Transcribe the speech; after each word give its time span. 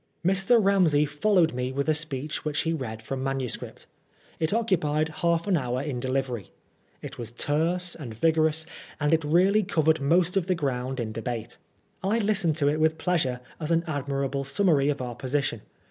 Mr. 0.25 0.57
Ramsey 0.59 1.05
followed 1.05 1.53
me 1.53 1.71
with 1.71 1.87
a 1.87 1.93
speech 1.93 2.43
which 2.43 2.61
he 2.61 2.73
read 2.73 3.03
from 3.03 3.23
manuscript. 3.23 3.85
It 4.39 4.51
occupied 4.51 5.09
half 5.09 5.45
an 5.45 5.55
hour 5.55 5.79
in 5.79 5.99
delivery. 5.99 6.49
It 7.03 7.19
was 7.19 7.29
terse 7.31 7.93
and 7.93 8.11
vigorous, 8.11 8.65
and 8.99 9.13
it 9.13 9.23
really 9.23 9.63
<50vered 9.63 9.99
most 9.99 10.35
of 10.35 10.47
the 10.47 10.55
ground 10.55 10.99
in 10.99 11.11
debate. 11.11 11.57
I 12.03 12.17
listened 12.17 12.55
to 12.55 12.67
it 12.67 12.79
with 12.79 12.97
pleasure 12.97 13.41
as 13.59 13.69
an 13.69 13.83
admirable 13.85 14.43
summary 14.43 14.89
of 14.89 15.03
our 15.03 15.13
position. 15.13 15.61